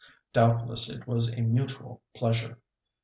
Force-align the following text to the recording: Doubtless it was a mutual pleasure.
Doubtless 0.33 0.89
it 0.89 1.05
was 1.05 1.31
a 1.31 1.41
mutual 1.41 2.01
pleasure. 2.15 2.57